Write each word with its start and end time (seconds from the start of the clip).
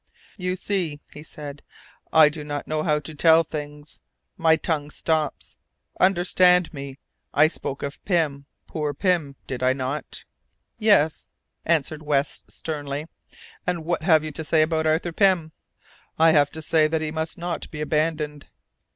"You 0.35 0.55
see," 0.55 0.99
he 1.13 1.21
said, 1.21 1.61
"I 2.11 2.27
do 2.29 2.43
not 2.43 2.67
know 2.67 2.81
how 2.81 2.97
to 3.01 3.13
tell 3.13 3.43
things. 3.43 3.99
My 4.35 4.55
tongue 4.55 4.89
stops. 4.89 5.57
Understand 5.99 6.73
me, 6.73 6.97
I 7.35 7.47
spoke 7.47 7.83
of 7.83 8.03
Pym, 8.03 8.47
poor 8.65 8.95
Pym, 8.95 9.35
did 9.45 9.61
I 9.61 9.73
not?" 9.73 10.25
"Yes," 10.79 11.29
answered 11.65 12.01
West, 12.01 12.51
sternly; 12.51 13.05
"and 13.67 13.85
what 13.85 14.01
have 14.01 14.23
you 14.23 14.31
to 14.31 14.43
say 14.43 14.63
about 14.63 14.87
Arthur 14.87 15.11
Pym?" 15.11 15.51
"I 16.17 16.31
have 16.31 16.49
to 16.53 16.63
say 16.63 16.87
that 16.87 17.01
he 17.01 17.11
must 17.11 17.37
not 17.37 17.69
be 17.69 17.79
abandoned." 17.79 18.47